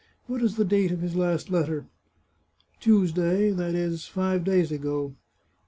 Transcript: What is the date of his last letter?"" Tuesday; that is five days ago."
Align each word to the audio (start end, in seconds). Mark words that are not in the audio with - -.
What 0.25 0.41
is 0.41 0.55
the 0.55 0.65
date 0.65 0.91
of 0.91 1.01
his 1.01 1.15
last 1.15 1.51
letter?"" 1.51 1.85
Tuesday; 2.79 3.51
that 3.51 3.75
is 3.75 4.07
five 4.07 4.43
days 4.43 4.71
ago." 4.71 5.13